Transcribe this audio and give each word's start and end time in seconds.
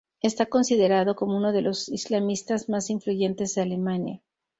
Está 0.23 0.47
considerado 0.47 1.15
como 1.15 1.37
uno 1.37 1.51
de 1.53 1.61
los 1.61 1.87
islamistas 1.87 2.69
más 2.69 2.89
influyentes 2.89 3.53
de 3.53 3.61
Alemania. 3.61 4.23